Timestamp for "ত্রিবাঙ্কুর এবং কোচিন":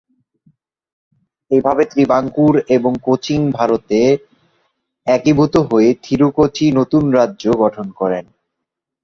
1.91-3.41